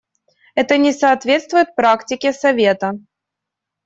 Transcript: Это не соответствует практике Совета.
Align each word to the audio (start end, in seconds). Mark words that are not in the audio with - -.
Это 0.55 0.79
не 0.79 0.93
соответствует 0.93 1.75
практике 1.75 2.33
Совета. 2.33 2.93